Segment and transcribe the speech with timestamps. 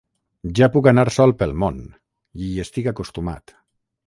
[0.59, 1.79] Ja puc anar sol pel món,
[2.41, 3.57] hi estic acostumat.